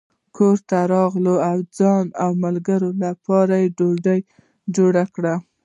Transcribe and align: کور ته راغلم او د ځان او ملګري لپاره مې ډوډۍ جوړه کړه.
کور 0.35 0.57
ته 0.69 0.79
راغلم 0.93 1.27
او 1.49 1.57
د 1.65 1.67
ځان 1.79 2.05
او 2.23 2.31
ملګري 2.43 2.91
لپاره 3.03 3.55
مې 3.61 3.71
ډوډۍ 3.77 4.19
جوړه 4.75 5.03
کړه. 5.15 5.35